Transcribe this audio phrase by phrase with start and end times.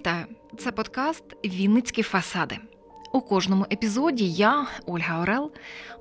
[0.00, 0.24] Вітаю!
[0.58, 2.58] Це подкаст Вінницькі фасади.
[3.12, 5.52] У кожному епізоді я, Ольга Орел,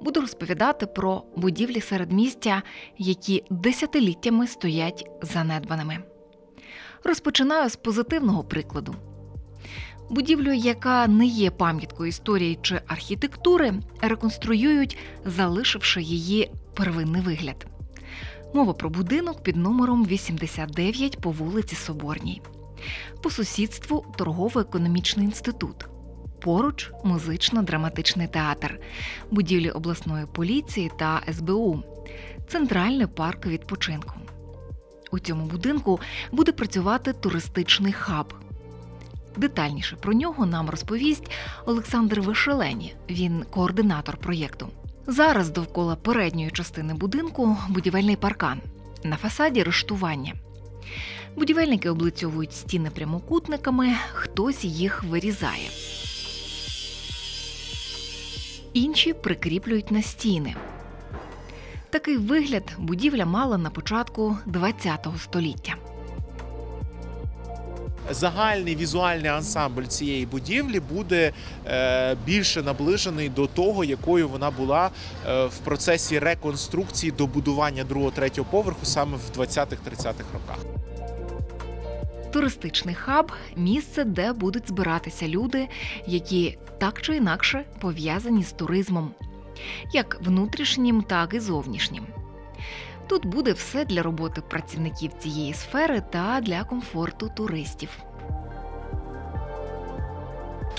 [0.01, 2.61] буду розповідати про будівлі середмістя,
[2.97, 5.97] які десятиліттями стоять занедбаними.
[7.03, 8.95] Розпочинаю з позитивного прикладу.
[10.09, 17.65] Будівлю, яка не є пам'яткою історії чи архітектури, реконструюють, залишивши її первинний вигляд.
[18.53, 22.41] Мова про будинок під номером 89 по вулиці Соборній.
[23.23, 25.85] По сусідству торгово-економічний інститут.
[26.41, 28.79] Поруч музично-драматичний театр,
[29.31, 31.83] будівлі обласної поліції та СБУ,
[32.47, 34.13] центральний парк відпочинку.
[35.11, 35.99] У цьому будинку
[36.31, 38.33] буде працювати туристичний хаб.
[39.37, 41.31] Детальніше про нього нам розповість
[41.65, 42.95] Олександр Вишелені.
[43.09, 44.67] Він координатор проєкту.
[45.07, 48.61] Зараз довкола передньої частини будинку будівельний паркан.
[49.03, 50.33] На фасаді рештування.
[51.35, 55.69] Будівельники облицьовують стіни прямокутниками, хтось їх вирізає.
[58.73, 60.55] Інші прикріплюють на стіни.
[61.89, 65.75] Такий вигляд будівля мала на початку ХХ століття.
[68.11, 71.33] Загальний візуальний ансамбль цієї будівлі буде
[71.65, 74.89] е, більше наближений до того, якою вона була
[75.27, 80.68] е, в процесі реконструкції добудування другого третього поверху саме в 20-30-х роках.
[82.31, 85.67] Туристичний хаб місце, де будуть збиратися люди,
[86.07, 89.11] які так чи інакше пов'язані з туризмом,
[89.93, 92.05] як внутрішнім, так і зовнішнім.
[93.07, 97.89] Тут буде все для роботи працівників цієї сфери та для комфорту туристів.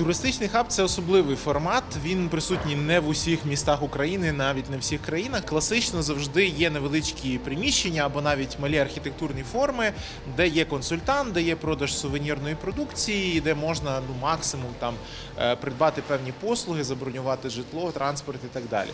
[0.01, 1.85] Туристичний хаб це особливий формат.
[2.05, 5.45] Він присутній не в усіх містах України, навіть не в всіх країнах.
[5.45, 9.93] Класично завжди є невеличкі приміщення або навіть малі архітектурні форми,
[10.37, 14.95] де є консультант, де є продаж сувенірної продукції, де можна ну максимум там
[15.39, 18.91] е, придбати певні послуги, забронювати житло, транспорт і так далі.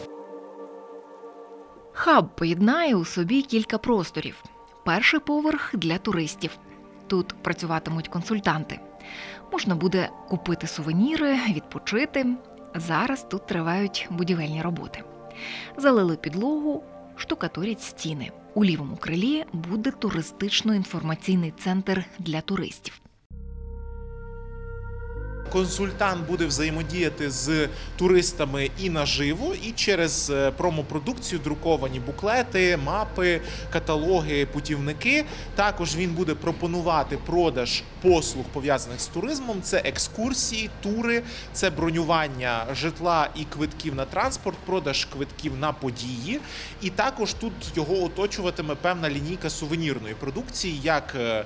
[1.92, 4.44] Хаб поєднає у собі кілька просторів.
[4.84, 6.50] Перший поверх для туристів.
[7.06, 8.80] Тут працюватимуть консультанти.
[9.52, 12.26] Можна буде купити сувеніри, відпочити.
[12.74, 15.02] Зараз тут тривають будівельні роботи.
[15.76, 16.82] Залили підлогу,
[17.16, 18.30] штукатурять стіни.
[18.54, 23.00] У лівому крилі буде туристично-інформаційний центр для туристів.
[25.56, 33.40] Консультант буде взаємодіяти з туристами і наживо, і через е, промопродукцію друковані буклети, мапи,
[33.72, 35.24] каталоги, путівники.
[35.54, 39.62] Також він буде пропонувати продаж послуг пов'язаних з туризмом.
[39.62, 41.22] Це екскурсії, тури,
[41.52, 46.40] це бронювання житла і квитків на транспорт, продаж квитків на події.
[46.82, 51.44] І також тут його оточуватиме певна лінійка сувенірної продукції, як е,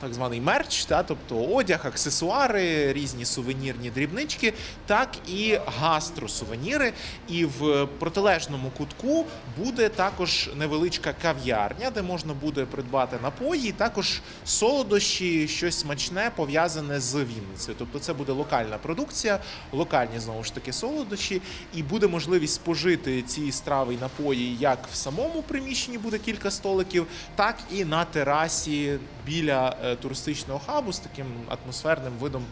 [0.00, 4.52] так званий мерч, та, тобто одяг, аксесуари, різні сувенірні дрібнички,
[4.86, 6.92] так і гастросувеніри.
[7.28, 9.26] І в протилежному кутку
[9.58, 17.14] буде також невеличка кав'ярня, де можна буде придбати напої, також солодощі, щось смачне пов'язане з
[17.14, 17.76] Вінницею.
[17.78, 19.38] Тобто це буде локальна продукція,
[19.72, 21.42] локальні знову ж таки солодощі,
[21.74, 27.06] і буде можливість спожити ці страви і напої як в самому приміщенні буде кілька столиків,
[27.36, 32.44] так і на терасі біля е, туристичного хабу з таким атмосферним видом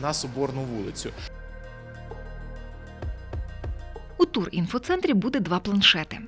[0.00, 1.10] на соборну вулицю.
[4.18, 6.18] У турінфоцентрі буде два планшети.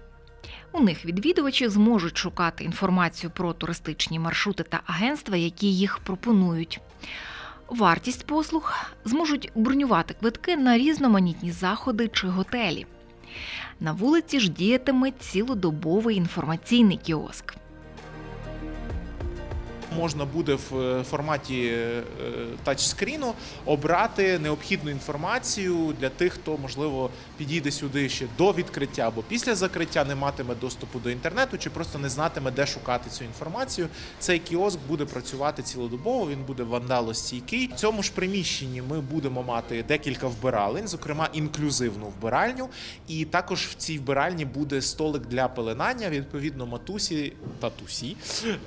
[0.73, 6.81] У них відвідувачі зможуть шукати інформацію про туристичні маршрути та агентства, які їх пропонують.
[7.69, 8.75] Вартість послуг
[9.05, 12.87] зможуть бронювати квитки на різноманітні заходи чи готелі.
[13.81, 17.55] На вулиці ж діятиме цілодобовий інформаційний кіоск.
[19.99, 22.03] Можна буде в е, форматі е,
[22.65, 29.55] тачскріну обрати необхідну інформацію для тих, хто можливо підійде сюди ще до відкриття або після
[29.55, 33.89] закриття, не матиме доступу до інтернету, чи просто не знатиме, де шукати цю інформацію.
[34.19, 36.29] Цей кіоск буде працювати цілодобово.
[36.29, 37.67] Він буде вандалостійкий.
[37.67, 42.69] В цьому ж приміщенні ми будемо мати декілька вбиралень, зокрема інклюзивну вбиральню.
[43.09, 46.11] І також в цій вбиральні буде столик для пеленання.
[46.11, 48.17] Відповідно, матусі, татусі,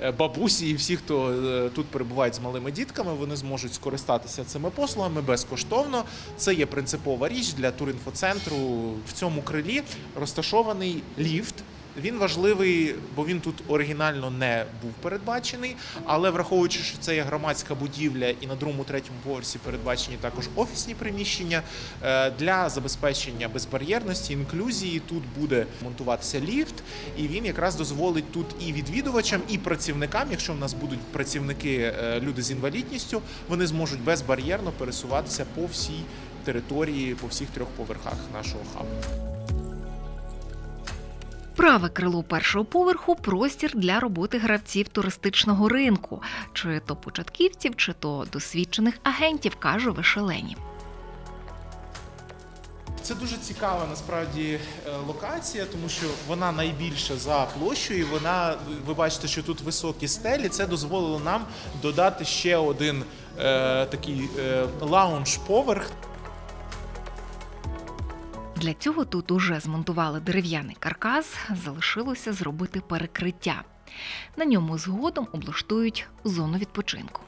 [0.00, 4.70] е, бабусі і всі, хто е, тут перебувають з малими дітками, вони зможуть скористатися цими
[4.70, 6.04] послугами безкоштовно.
[6.36, 8.56] Це є принципова річ для турінфоцентру.
[9.08, 9.82] В цьому крилі
[10.16, 11.54] розташований ліфт.
[11.96, 15.76] Він важливий, бо він тут оригінально не був передбачений.
[16.04, 20.94] Але враховуючи, що це є громадська будівля, і на другому, третьому поверсі передбачені також офісні
[20.94, 21.62] приміщення
[22.02, 25.00] е, для забезпечення безбар'єрності, інклюзії.
[25.00, 26.74] Тут буде монтуватися ліфт,
[27.18, 32.20] і він якраз дозволить тут і відвідувачам, і працівникам, якщо в нас будуть працівники, е,
[32.20, 36.02] люди з інвалідністю, вони зможуть безбар'єрно пересуватися по всій
[36.44, 39.31] території, по всіх трьох поверхах нашого хабу.
[41.56, 46.22] Праве крило першого поверху простір для роботи гравців туристичного ринку,
[46.52, 50.56] чи то початківців, чи то досвідчених агентів, каже Вишелені.
[53.02, 58.06] Це дуже цікава насправді е, локація, тому що вона найбільша за площею.
[58.12, 58.54] Вона
[58.86, 60.48] ви бачите, що тут високі стелі.
[60.48, 61.44] Це дозволило нам
[61.82, 63.04] додати ще один
[63.38, 65.86] е, такий е, лаунж-поверх.
[68.62, 73.64] Для цього тут уже змонтували дерев'яний каркас, залишилося зробити перекриття.
[74.36, 77.20] На ньому згодом облаштують зону відпочинку.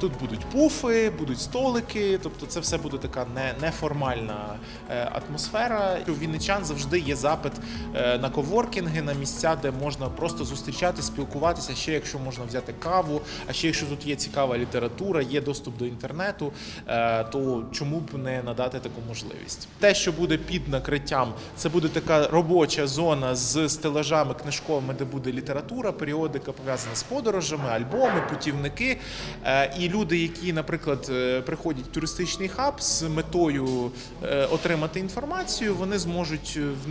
[0.00, 4.56] Тут будуть пуфи, будуть столики, тобто це все буде така не, неформальна
[4.90, 5.98] е, атмосфера.
[6.08, 7.52] У вінничан завжди є запит
[7.94, 11.74] е, на коворкінги, на місця, де можна просто зустрічати, спілкуватися.
[11.74, 15.86] Ще якщо можна взяти каву, а ще якщо тут є цікава література, є доступ до
[15.86, 16.52] інтернету,
[16.88, 19.68] е, то чому б не надати таку можливість?
[19.78, 25.32] Те, що буде під накриттям, це буде така робоча зона з стелажами книжковими, де буде
[25.32, 28.98] література, періодика пов'язана з подорожами, альбоми, путівники.
[29.44, 33.90] Е, Люди, які, наприклад, е, приходять в туристичний хаб з метою
[34.22, 36.88] е, отримати інформацію, вони зможуть в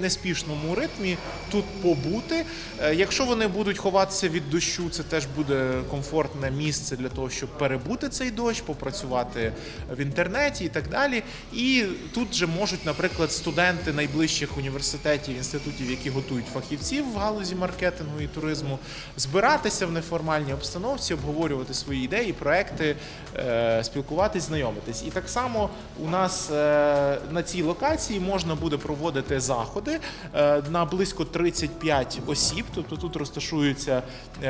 [0.00, 1.16] неспішному ритмі
[1.50, 2.44] тут побути.
[2.82, 7.58] Е, Якщо вони будуть ховатися від дощу, це теж буде комфортне місце для того, щоб
[7.58, 9.52] перебути цей дощ, попрацювати
[9.96, 11.22] в інтернеті і так далі.
[11.52, 11.84] І
[12.14, 18.26] тут же можуть, наприклад, студенти найближчих університетів, інститутів, які готують фахівців в галузі маркетингу і
[18.26, 18.78] туризму,
[19.16, 22.96] збиратися в неформальній обстановці, обговорювати свої ідеї, проекти,
[23.36, 25.04] е, спілкуватись, знайомитись.
[25.06, 25.70] І так само
[26.04, 30.00] у нас е, на цій локації можна буде проводити заходи
[30.34, 32.64] е, на близько 35 осіб.
[32.74, 34.02] Тобто тут розташуються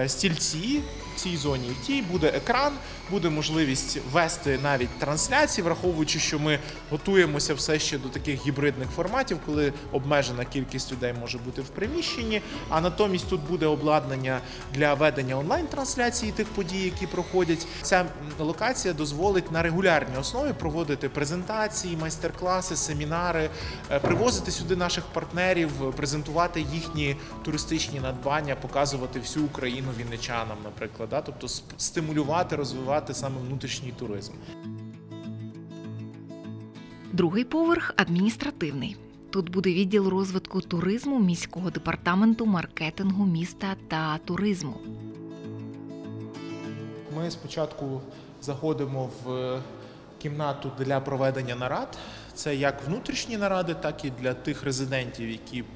[0.06, 0.80] стільці
[1.14, 1.68] в цій зоні.
[1.82, 2.72] В тій буде екран,
[3.10, 6.58] буде можливість вести навіть трансляції, враховуючи, що ми
[6.90, 12.42] готуємося все ще до таких гібридних форматів, коли обмежена кількість людей може бути в приміщенні.
[12.68, 14.40] А натомість тут буде обладнання
[14.74, 17.61] для ведення онлайн-трансляції тих подій, які проходять.
[17.82, 18.06] Ця
[18.38, 23.50] локація дозволить на регулярній основі проводити презентації, майстер-класи, семінари,
[23.90, 31.20] е, привозити сюди наших партнерів, презентувати їхні туристичні надбання, показувати всю Україну вінничанам, наприклад, да?
[31.20, 34.32] тобто стимулювати, розвивати саме внутрішній туризм.
[37.12, 38.96] Другий поверх адміністративний.
[39.30, 44.74] Тут буде відділ розвитку туризму міського департаменту маркетингу міста та туризму.
[47.16, 48.00] Ми спочатку
[48.42, 49.60] заходимо в е,
[50.18, 51.98] кімнату для проведення нарад.
[52.34, 55.66] Це як внутрішні наради, так і для тих резидентів, які в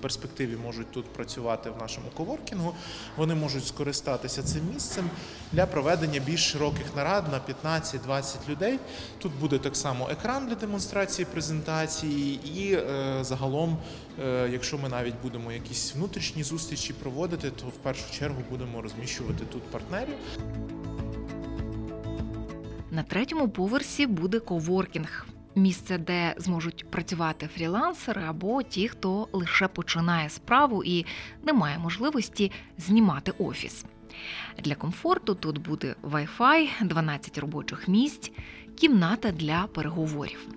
[0.00, 2.74] перспективі можуть тут працювати в нашому коворкінгу.
[3.16, 5.10] Вони можуть скористатися цим місцем
[5.52, 8.78] для проведення більш широких нарад на 15-20 людей.
[9.18, 13.78] Тут буде так само екран для демонстрації презентації, і е, загалом,
[14.24, 19.44] е, якщо ми навіть будемо якісь внутрішні зустрічі проводити, то в першу чергу будемо розміщувати
[19.52, 20.14] тут партнерів.
[22.96, 25.26] На третьому поверсі буде коворкінг.
[25.54, 31.06] Місце, де зможуть працювати фрілансери або ті, хто лише починає справу і
[31.44, 33.84] не має можливості знімати офіс.
[34.64, 38.32] Для комфорту тут буде Wi-Fi, 12 робочих місць,
[38.74, 40.48] кімната для переговорів.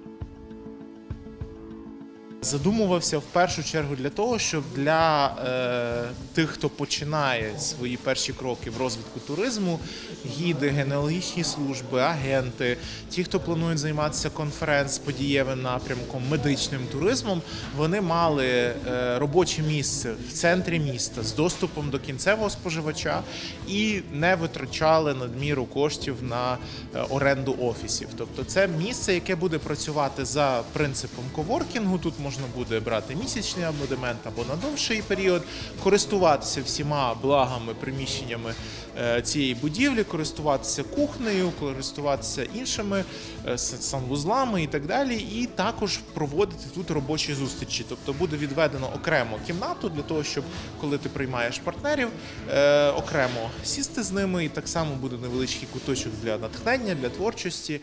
[2.41, 8.69] Задумувався в першу чергу для того, щоб для е, тих, хто починає свої перші кроки
[8.69, 9.79] в розвитку туризму,
[10.25, 12.77] гіди, генеалогічні служби, агенти,
[13.09, 17.41] ті, хто планують займатися конференц-подієвим напрямком, медичним туризмом,
[17.77, 18.75] вони мали е,
[19.19, 23.21] робоче місце в центрі міста з доступом до кінцевого споживача
[23.67, 26.57] і не витрачали надміру коштів на
[26.95, 28.07] е, оренду офісів.
[28.17, 31.97] Тобто, це місце, яке буде працювати за принципом коворкінгу.
[31.97, 35.43] Тут можна буде брати місячний абонемент або на довший період,
[35.83, 38.53] користуватися всіма благами, приміщеннями
[38.97, 43.03] е, цієї будівлі, користуватися кухнею, користуватися іншими
[43.47, 47.85] е, санвузлами і так далі, і також проводити тут робочі зустрічі.
[47.89, 50.43] Тобто буде відведено окремо кімнату для того, щоб
[50.81, 52.09] коли ти приймаєш партнерів,
[52.49, 57.81] е, окремо сісти з ними, і так само буде невеличкий куточок для натхнення, для творчості.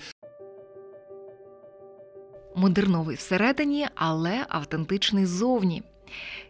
[2.58, 5.82] Модерновий всередині, але автентичний ззовні.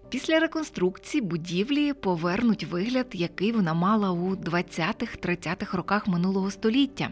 [0.08, 7.10] Після реконструкції будівлі повернуть вигляд, який вона мала у 20-30-х роках минулого століття.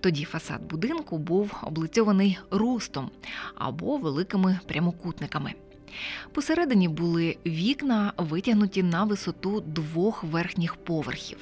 [0.00, 3.10] Тоді фасад будинку був облицьований рустом
[3.54, 5.54] або великими прямокутниками.
[6.32, 11.38] Посередині були вікна, витягнуті на висоту двох верхніх поверхів.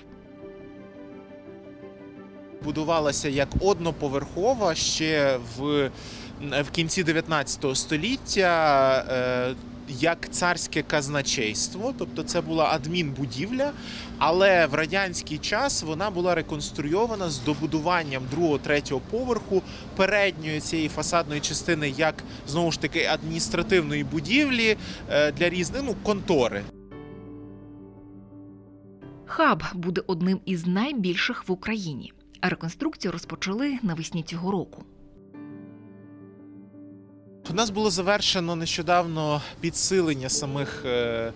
[2.64, 5.90] Будувалася як одноповерхова ще в,
[6.62, 9.04] в кінці 19 століття.
[9.10, 9.54] е,
[9.88, 13.72] Як царське казначейство, тобто це була адмінбудівля,
[14.18, 19.62] але в радянський час вона була реконструйована з добудуванням другого третього поверху
[19.96, 22.14] передньої цієї фасадної частини, як
[22.48, 24.76] знову ж таки адміністративної будівлі
[25.10, 26.62] е, для різних ну, контори.
[29.26, 32.12] Хаб буде одним із найбільших в Україні.
[32.42, 34.84] А Реконструкцію розпочали навесні цього року.
[37.50, 41.32] У нас було завершено нещодавно підсилення самих е,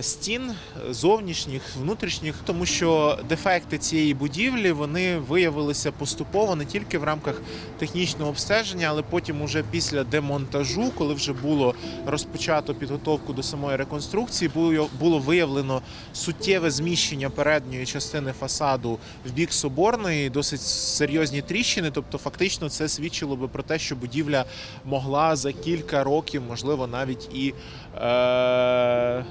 [0.00, 0.52] стін
[0.90, 7.42] зовнішніх, внутрішніх, тому що дефекти цієї будівлі вони виявилися поступово не тільки в рамках
[7.78, 11.74] технічного обстеження, але потім, уже після демонтажу, коли вже було
[12.06, 19.52] розпочато підготовку до самої реконструкції, було, було виявлено суттєве зміщення передньої частини фасаду в бік
[19.52, 21.90] соборної, досить серйозні тріщини.
[21.90, 24.44] Тобто, фактично, це свідчило би про те, що будівля
[24.84, 27.54] могла за кілька років, можливо, навіть і
[27.96, 29.24] е,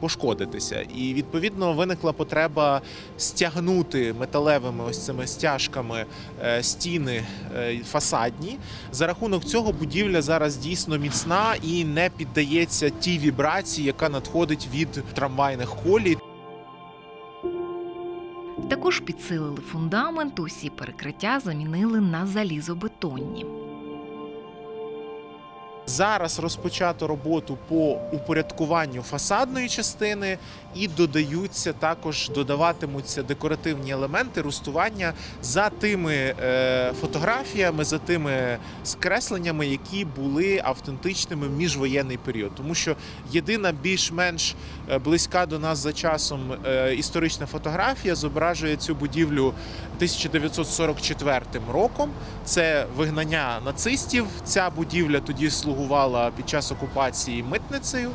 [0.00, 0.86] пошкодитися.
[0.96, 2.80] І відповідно виникла потреба
[3.16, 6.04] стягнути металевими ось цими стяжками
[6.44, 7.24] е, стіни
[7.56, 8.58] е, фасадні.
[8.92, 15.04] За рахунок цього будівля зараз дійсно міцна і не піддається тій вібрації, яка надходить від
[15.14, 16.16] трамвайних колій.
[18.68, 23.46] Також підсилили фундамент, усі перекриття замінили на залізобетонні.
[25.90, 30.38] Зараз розпочато роботу по упорядкуванню фасадної частини
[30.74, 40.04] і додаються також додаватимуться декоративні елементи рустування за тими е, фотографіями, за тими скресленнями, які
[40.04, 42.54] були автентичними в міжвоєнний період.
[42.54, 42.96] Тому що
[43.30, 44.54] єдина більш-менш
[44.90, 49.46] е, близька до нас за часом е, історична фотографія зображує цю будівлю
[49.96, 51.40] 1944
[51.72, 52.10] роком.
[52.44, 54.26] Це вигнання нацистів.
[54.44, 55.79] Ця будівля тоді слугувала
[56.36, 58.10] під час окупації митницею,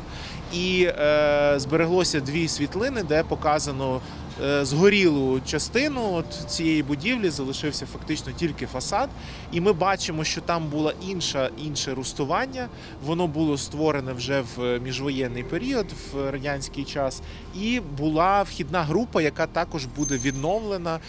[0.52, 4.00] і е, збереглося дві світлини, де показано
[4.44, 7.30] е, згорілу частину от цієї будівлі.
[7.30, 9.08] Залишився фактично тільки фасад.
[9.52, 12.68] І ми бачимо, що там було інша, інше рустування.
[13.04, 17.22] Воно було створене вже в міжвоєнний період, в радянський час,
[17.54, 21.00] і була вхідна група, яка також буде відновлена.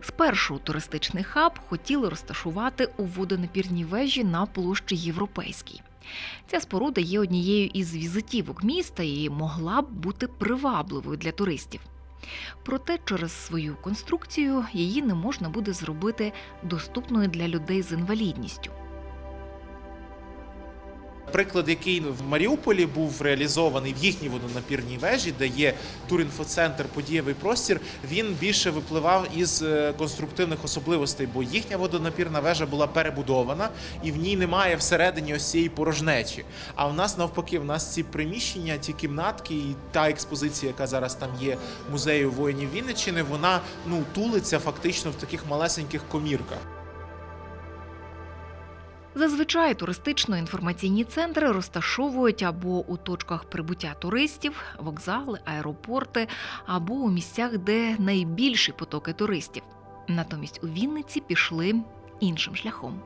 [0.00, 5.82] Спершу туристичний хаб хотіли розташувати у водонапірній вежі на площі Європейській.
[6.46, 11.80] Ця споруда є однією із візитівок міста і могла б бути привабливою для туристів.
[12.64, 18.70] Проте через свою конструкцію її не можна буде зробити доступною для людей з інвалідністю.
[21.32, 25.74] Приклад, який в Маріуполі був реалізований в їхній водонапірній вежі, де є
[26.08, 27.80] турінфоцентр, подієвий простір,
[28.10, 33.68] він більше випливав із е, конструктивних особливостей, бо їхня водонапірна вежа була перебудована
[34.02, 36.44] і в ній немає всередині ось цієї порожнечі.
[36.74, 41.14] А в нас навпаки, в нас ці приміщення, ті кімнатки і та експозиція, яка зараз
[41.14, 41.56] там є
[41.90, 46.77] музею воїнів Вінниччини, вона ну тулиться фактично в таких малесеньких комірках.
[49.18, 56.28] Зазвичай туристично-інформаційні центри розташовують або у точках прибуття туристів, вокзали, аеропорти,
[56.66, 59.62] або у місцях, де найбільші потоки туристів.
[60.08, 61.74] Натомість у Вінниці пішли
[62.20, 63.02] іншим шляхом.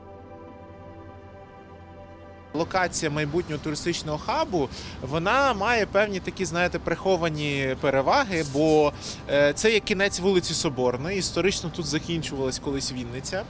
[2.53, 4.69] Локація майбутнього туристичного хабу
[5.01, 8.93] вона має певні такі, знаєте, приховані переваги, бо
[9.29, 11.19] е, це є кінець вулиці Соборної.
[11.19, 13.43] Історично тут закінчувалась колись Вінниця.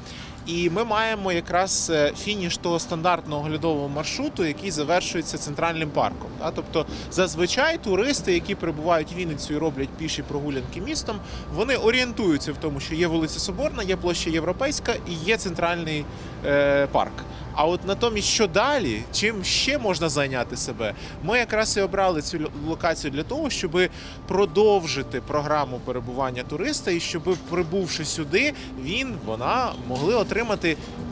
[0.46, 6.30] І ми маємо якраз е, фініш того стандартного оглядового маршруту, який завершується центральним парком.
[6.56, 11.20] Тобто, зазвичай туристи, які прибувають в Вінницю і роблять піші прогулянки містом,
[11.56, 16.06] вони орієнтуються в тому, що є вулиця Соборна, є площа Європейська і є центральний
[16.46, 17.14] е, парк.
[17.56, 20.94] А от натомість, що далі, чим ще можна зайняти себе?
[21.24, 23.80] Ми якраз і обрали цю локацію для того, щоб
[24.28, 30.33] продовжити програму перебування туриста, і щоб прибувши сюди, він вона могли отримати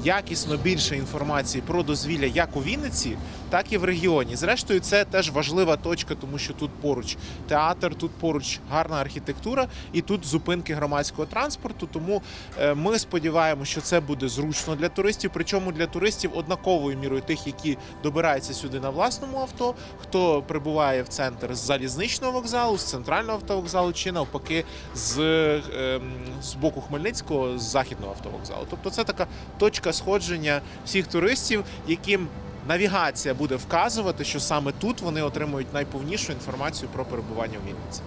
[0.03, 3.17] якісно більше інформації про дозвілля як у Вінниці,
[3.49, 4.35] так і в регіоні.
[4.35, 10.01] Зрештою, це теж важлива точка, тому що тут поруч театр, тут поруч гарна архітектура, і
[10.01, 11.87] тут зупинки громадського транспорту.
[11.93, 12.21] Тому
[12.59, 15.31] е, ми сподіваємося, що це буде зручно для туристів.
[15.33, 21.07] Причому для туристів однаковою мірою тих, які добираються сюди на власному авто, хто прибуває в
[21.07, 27.61] центр з залізничного вокзалу, з центрального автовокзалу, чи навпаки з, ем, з боку Хмельницького, з
[27.61, 28.67] західного автовокзалу.
[28.69, 32.27] Тобто це така точка сходження всіх туристів, яким
[32.67, 38.01] навігація буде вказувати, що саме тут вони отримують найповнішу інформацію про перебування в Вінниці.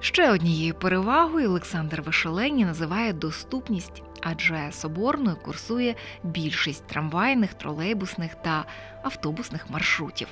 [0.00, 8.64] Ще однією перевагою Олександр Вишелені називає доступність, адже соборною курсує більшість трамвайних, тролейбусних та
[9.02, 10.28] автобусних маршрутів.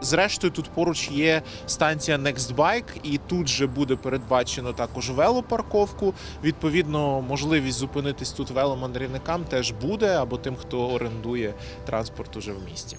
[0.00, 6.14] Зрештою, тут поруч є станція Nextbike, і тут же буде передбачено також велопарковку.
[6.44, 11.54] Відповідно, можливість зупинитись тут веломандрівникам теж буде або тим, хто орендує
[11.86, 12.96] транспорт уже в місті.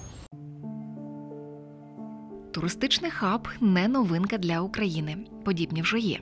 [2.51, 5.18] Туристичний хаб не новинка для України.
[5.46, 6.20] Подібні вже є.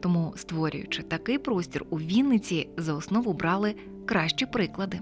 [0.00, 3.74] Тому, створюючи такий простір у Вінниці, за основу брали
[4.06, 5.00] кращі приклади.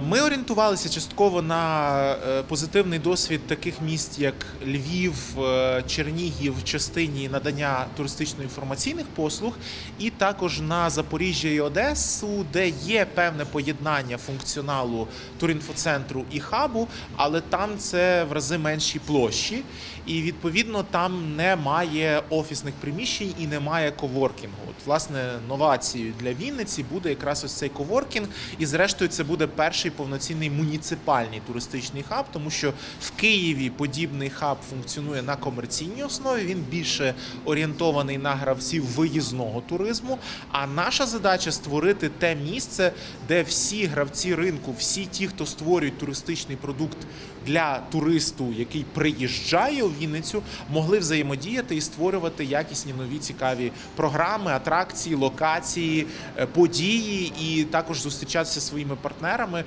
[0.00, 4.34] Ми орієнтувалися частково на е, позитивний досвід таких міст, як
[4.66, 9.52] Львів, е, Чернігів частині надання туристично-інформаційних послуг,
[9.98, 17.40] і також на Запоріжжя і Одесу, де є певне поєднання функціоналу турінфоцентру і хабу, але
[17.40, 19.62] там це в рази менші площі,
[20.06, 24.56] і відповідно там немає офісних приміщень і немає коворкінгу.
[24.70, 29.85] От, власне, новацією для Вінниці буде якраз ось цей коворкінг, і зрештою це буде перший
[29.90, 36.44] повноцінний муніципальний туристичний хаб, тому що в Києві подібний хаб функціонує на комерційній основі.
[36.44, 37.14] Він більше
[37.44, 40.18] орієнтований на гравців виїзного туризму.
[40.52, 42.92] А наша задача створити те місце,
[43.28, 46.98] де всі гравці ринку, всі ті, хто створюють туристичний продукт
[47.46, 55.14] для туристу, який приїжджає у Вінницю, могли взаємодіяти і створювати якісні нові цікаві програми, атракції,
[55.14, 59.64] локації, е, події, і також зустрічатися своїми партнерами.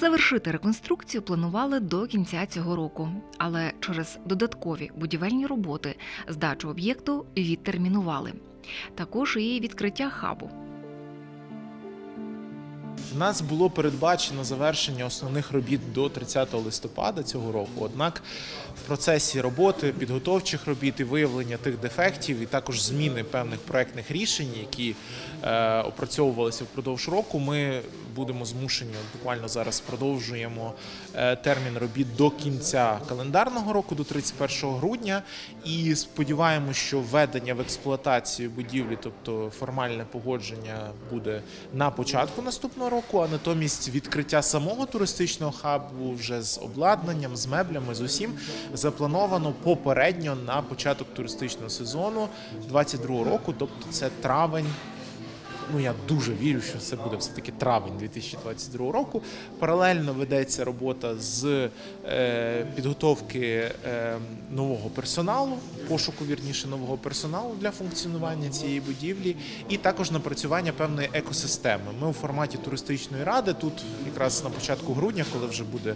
[0.00, 5.96] Завершити реконструкцію планували до кінця цього року, але через додаткові будівельні роботи
[6.28, 8.32] здачу об'єкту відтермінували.
[8.94, 10.50] Також і відкриття хабу.
[13.18, 17.70] Нас було передбачено завершення основних робіт до 30 листопада цього року.
[17.80, 18.22] Однак
[18.82, 24.48] в процесі роботи, підготовчих робіт і виявлення тих дефектів, і також зміни певних проектних рішень,
[24.60, 24.94] які
[25.42, 27.82] е, опрацьовувалися впродовж року, ми
[28.16, 30.72] будемо змушені буквально зараз продовжуємо
[31.14, 35.22] е, термін робіт до кінця календарного року, до 31 грудня.
[35.64, 41.42] І сподіваємося, що введення в експлуатацію будівлі, тобто формальне погодження, буде
[41.74, 47.94] на початку наступного року, а натомість відкриття самого туристичного хабу вже з обладнанням, з меблями,
[47.94, 48.32] з усім
[48.74, 52.28] заплановано попередньо на початок туристичного сезону
[52.68, 54.66] 22 року, тобто це травень.
[55.72, 59.22] Ну я дуже вірю, що це буде все таки травень 2022 року.
[59.58, 61.68] Паралельно ведеться робота з
[62.04, 64.16] е, підготовки е,
[64.50, 69.36] нового персоналу, пошуку вірніше нового персоналу для функціонування цієї будівлі,
[69.68, 71.84] і також напрацювання певної екосистеми.
[72.00, 73.72] Ми у форматі туристичної ради тут,
[74.06, 75.94] якраз на початку грудня, коли вже буде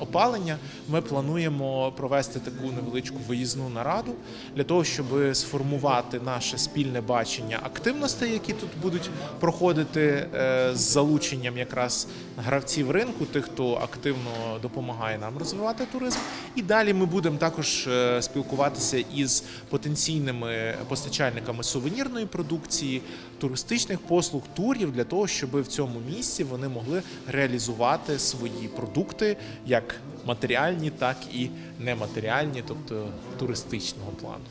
[0.00, 0.56] опалення,
[0.88, 4.14] ми плануємо провести таку невеличку виїзну нараду
[4.56, 9.09] для того, щоб сформувати наше спільне бачення активностей, які тут будуть
[9.40, 10.00] проходити
[10.34, 16.18] е, з залученням якраз гравців ринку, тих, хто активно допомагає нам розвивати туризм.
[16.54, 23.02] І далі ми будемо також е, спілкуватися із потенційними постачальниками сувенірної продукції,
[23.38, 29.96] туристичних послуг, турів для того, щоб в цьому місці вони могли реалізувати свої продукти як
[30.24, 34.44] матеріальні, так і нематеріальні, тобто туристичного плану.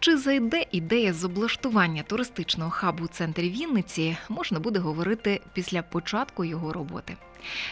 [0.00, 6.44] Чи зайде ідея з облаштування туристичного хабу у центрі Вінниці, можна буде говорити після початку
[6.44, 7.16] його роботи,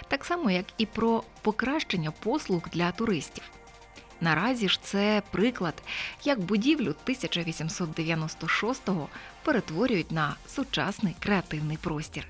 [0.09, 3.45] так само як і про покращення послуг для туристів.
[4.21, 5.83] Наразі ж це приклад,
[6.25, 9.09] як будівлю 1896-го
[9.43, 12.27] перетворюють на сучасний креативний простір,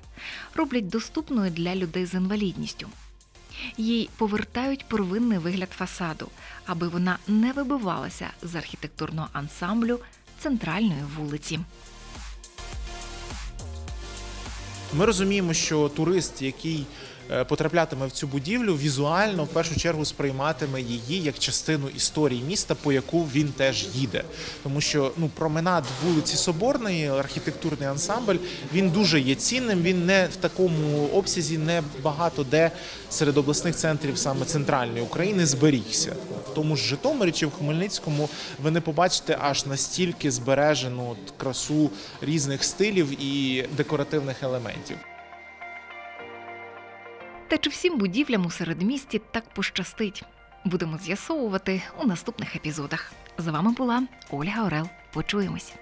[0.55, 2.89] роблять доступною для людей з інвалідністю.
[3.77, 6.27] Їй повертають первинний вигляд фасаду,
[6.65, 9.99] аби вона не вибивалася з архітектурного ансамблю
[10.39, 11.59] центральної вулиці.
[14.93, 16.85] Ми розуміємо, що турист, який
[17.47, 22.91] потраплятиме в цю будівлю, візуально в першу чергу сприйматиме її як частину історії міста, по
[22.91, 24.23] яку він теж їде.
[24.63, 28.35] Тому що ну променад вулиці Соборної, архітектурний ансамбль,
[28.73, 29.81] він дуже є цінним.
[29.81, 32.71] Він не в такому обсязі, не багато де
[33.09, 36.15] серед обласних центрів саме центральної України зберігся.
[36.51, 38.29] В тому ж Житомирі чи в Хмельницькому
[38.63, 41.89] ви не побачите аж настільки збережену красу
[42.21, 44.97] різних стилів і декоративних елементів.
[47.47, 50.23] Та чи всім будівлям у середмісті так пощастить?
[50.65, 53.11] Будемо з'ясовувати у наступних епізодах.
[53.37, 54.89] З вами була Ольга Орел.
[55.13, 55.73] Почуємось.